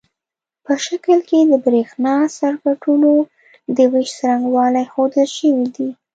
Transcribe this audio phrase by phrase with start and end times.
[0.65, 3.11] په شکل کې د برېښنا سرکټونو
[3.77, 5.89] د وېش څرنګوالي ښودل شوي دي.